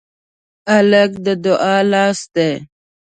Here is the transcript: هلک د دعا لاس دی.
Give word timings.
هلک 0.71 1.11
د 1.25 1.27
دعا 1.45 1.77
لاس 1.91 2.19
دی. 2.35 2.51